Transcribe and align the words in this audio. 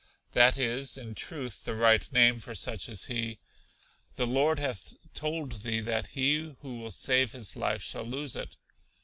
That 0.31 0.57
is, 0.57 0.97
in 0.97 1.13
truth, 1.13 1.63
the 1.63 1.75
right 1.75 2.11
name 2.11 2.39
for 2.39 2.55
such 2.55 2.89
as 2.89 3.05
he. 3.05 3.37
The 4.15 4.25
Lord 4.25 4.57
hath 4.57 4.95
told 5.13 5.61
thee 5.61 5.79
that 5.79 6.07
he 6.17 6.55
who 6.63 6.79
will 6.79 6.89
save 6.89 7.33
his 7.33 7.55
life 7.55 7.83
shall 7.83 8.03
lose 8.05 8.35
it.' 8.35 8.57